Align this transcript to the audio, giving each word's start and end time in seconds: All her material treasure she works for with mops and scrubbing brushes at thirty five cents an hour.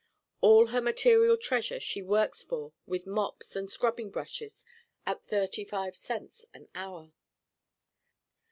All 0.41 0.65
her 0.69 0.81
material 0.81 1.37
treasure 1.37 1.79
she 1.79 2.01
works 2.01 2.41
for 2.41 2.73
with 2.87 3.05
mops 3.05 3.55
and 3.55 3.69
scrubbing 3.69 4.09
brushes 4.09 4.65
at 5.05 5.21
thirty 5.21 5.63
five 5.63 5.95
cents 5.95 6.43
an 6.55 6.69
hour. 6.73 7.13